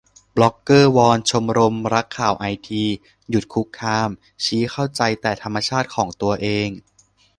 [0.35, 2.83] บล็อกเกอร์วอนชมรมรักข่าวไอที
[3.29, 4.09] หยุดคุกคาม
[4.43, 6.69] ชี้เข้าใจแต่ธรรมชาติของตัวเอง